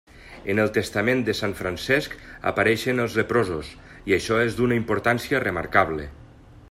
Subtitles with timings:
[0.51, 2.15] En el Testament de sant Francesc
[2.53, 3.71] apareixen els leprosos,
[4.13, 6.09] i això és d'una importància remarcable.